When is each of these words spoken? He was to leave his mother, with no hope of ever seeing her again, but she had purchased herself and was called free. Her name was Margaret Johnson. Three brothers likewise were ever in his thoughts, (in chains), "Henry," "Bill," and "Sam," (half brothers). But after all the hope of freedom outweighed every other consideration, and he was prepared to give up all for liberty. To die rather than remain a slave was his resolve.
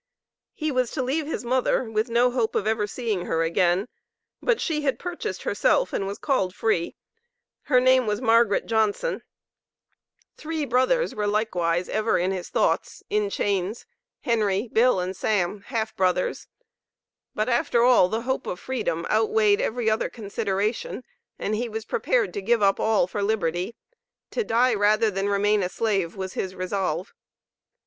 He 0.55 0.71
was 0.71 0.89
to 0.93 1.03
leave 1.03 1.27
his 1.27 1.45
mother, 1.45 1.83
with 1.87 2.09
no 2.09 2.31
hope 2.31 2.55
of 2.55 2.65
ever 2.65 2.87
seeing 2.87 3.27
her 3.27 3.43
again, 3.43 3.87
but 4.41 4.59
she 4.59 4.81
had 4.81 4.97
purchased 4.97 5.43
herself 5.43 5.93
and 5.93 6.07
was 6.07 6.17
called 6.17 6.55
free. 6.55 6.95
Her 7.65 7.79
name 7.79 8.07
was 8.07 8.19
Margaret 8.19 8.65
Johnson. 8.65 9.21
Three 10.37 10.65
brothers 10.65 11.13
likewise 11.13 11.85
were 11.87 11.93
ever 11.93 12.17
in 12.17 12.31
his 12.31 12.49
thoughts, 12.49 13.03
(in 13.11 13.29
chains), 13.29 13.85
"Henry," 14.21 14.67
"Bill," 14.73 14.99
and 14.99 15.15
"Sam," 15.15 15.61
(half 15.67 15.95
brothers). 15.95 16.47
But 17.35 17.47
after 17.47 17.83
all 17.83 18.09
the 18.09 18.21
hope 18.21 18.47
of 18.47 18.59
freedom 18.59 19.05
outweighed 19.07 19.61
every 19.61 19.87
other 19.87 20.09
consideration, 20.09 21.03
and 21.37 21.53
he 21.53 21.69
was 21.69 21.85
prepared 21.85 22.33
to 22.33 22.41
give 22.41 22.63
up 22.63 22.79
all 22.79 23.05
for 23.05 23.21
liberty. 23.21 23.75
To 24.31 24.43
die 24.43 24.73
rather 24.73 25.11
than 25.11 25.29
remain 25.29 25.61
a 25.61 25.69
slave 25.69 26.15
was 26.15 26.33
his 26.33 26.55
resolve. 26.55 27.13